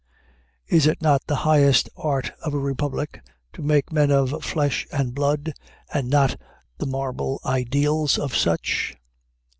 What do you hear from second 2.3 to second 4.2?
of a Republic to make men